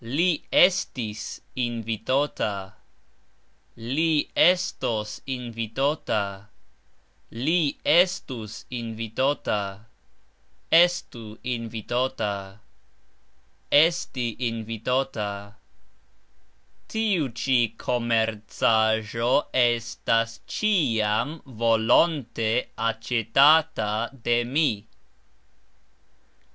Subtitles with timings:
[0.17, 2.73] Li estis invitota.
[3.77, 6.49] Li estos invitota.
[7.29, 9.85] Li estus invitota.
[10.71, 12.59] Estu invitota.
[13.71, 15.55] Esti invitota.
[16.87, 24.69] Tiu cxi komercajxo estas cxiam volonte acxetata de mi.